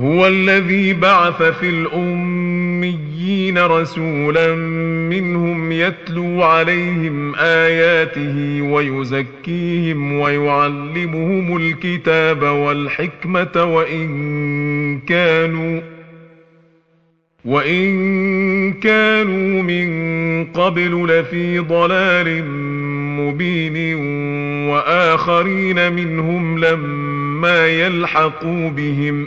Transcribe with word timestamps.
هو 0.00 0.26
الذي 0.26 0.92
بعث 0.92 1.42
في 1.42 1.68
الأميين 1.68 3.58
رسولا 3.58 4.54
منهم 5.10 5.72
يتلو 5.72 6.42
عليهم 6.42 7.34
آياته 7.36 8.62
ويزكيهم 8.62 10.12
ويعلمهم 10.12 11.56
الكتاب 11.56 12.42
والحكمة 12.42 13.64
وإن 13.64 14.08
كانوا 14.98 15.80
وإن 17.44 17.88
كانوا 18.72 19.62
من 19.62 19.88
قبل 20.44 21.06
لفي 21.06 21.58
ضلال 21.58 22.44
مبين 23.20 23.96
وآخرين 24.70 25.92
منهم 25.92 26.58
لما 26.64 27.66
يلحقوا 27.66 28.70
بهم 28.70 29.26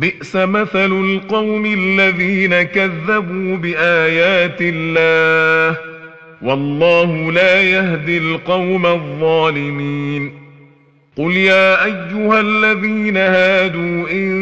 بئس 0.00 0.36
مثل 0.36 0.92
القوم 0.92 1.66
الذين 1.66 2.62
كذبوا 2.62 3.56
بآيات 3.56 4.56
الله 4.60 5.78
والله 6.42 7.32
لا 7.32 7.62
يهدي 7.62 8.18
القوم 8.18 8.86
الظالمين 8.86 10.32
قل 11.16 11.30
يا 11.32 11.84
أيها 11.84 12.40
الذين 12.40 13.16
هادوا 13.16 14.10
إن 14.10 14.36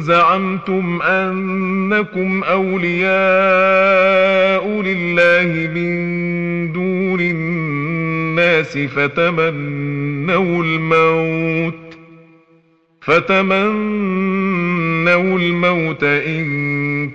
زعمتم 0.00 1.02
أنكم 1.02 2.42
أولياء 2.44 4.66
لله 4.82 5.70
من 5.74 5.92
دون 6.72 7.20
الناس 7.20 8.78
فتمنوا 8.78 10.64
الموت 10.64 11.74
فتمنوا 13.02 14.61
تمنوا 15.04 15.38
الموت 15.38 16.04
إن 16.04 17.10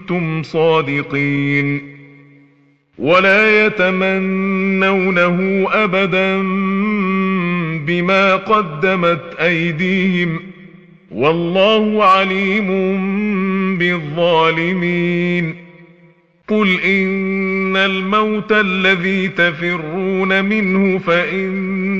كنتم 0.00 0.42
صادقين 0.42 1.80
ولا 2.98 3.66
يتمنونه 3.66 5.66
أبدا 5.72 6.42
بما 7.86 8.36
قدمت 8.36 9.22
أيديهم 9.40 10.40
والله 11.10 12.04
عليم 12.04 12.66
بالظالمين 13.78 15.54
قل 16.48 16.80
إن 16.80 17.76
الموت 17.76 18.52
الذي 18.52 19.28
تفرون 19.28 20.44
منه 20.44 20.98
فإن 20.98 21.81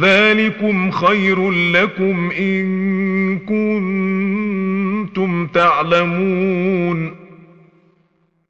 ذلكم 0.00 0.90
خير 0.90 1.50
لكم 1.50 2.30
ان 2.38 2.62
كنتم 5.08 5.46
تعلمون 5.46 7.14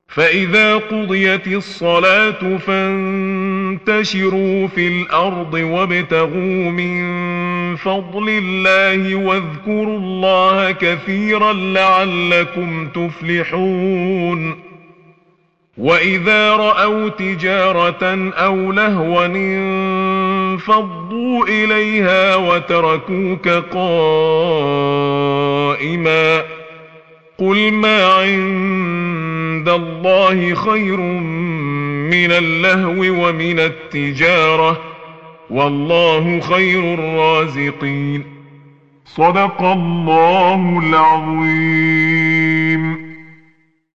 فاذا 0.09 0.77
قضيت 0.77 1.47
الصلاه 1.47 2.57
فانتشروا 2.57 4.67
في 4.67 4.89
الارض 4.89 5.55
وابتغوا 5.55 6.71
من 6.71 7.15
فضل 7.77 8.29
الله 8.29 9.15
واذكروا 9.15 9.99
الله 9.99 10.71
كثيرا 10.73 11.53
لعلكم 11.53 12.89
تفلحون 12.95 14.55
واذا 15.79 16.53
راوا 16.57 17.09
تجاره 17.09 18.31
او 18.33 18.73
لهوا 18.73 19.27
انفضوا 20.55 21.47
إليها 21.49 22.37
وتركوك 22.37 23.49
قائما 23.75 26.43
قل 27.39 27.73
ما 27.73 28.05
عند 28.07 29.69
الله 29.69 30.55
خير 30.55 30.97
من 32.11 32.31
اللهو 32.33 33.05
ومن 33.29 33.59
التجارة 33.61 34.81
والله 35.51 36.41
خير 36.41 36.95
الرازقين 36.95 38.25
صدق 39.07 39.63
الله 39.63 40.81
العظيم 40.83 43.04